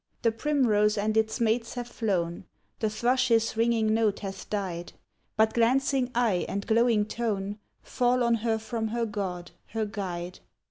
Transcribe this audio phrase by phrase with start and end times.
[0.23, 2.45] The primrose and its mates have flown,
[2.79, 4.93] The thrush's ringing note hath died;
[5.37, 10.39] But glancing eye and glowing tone Fall on her from her god, her guide.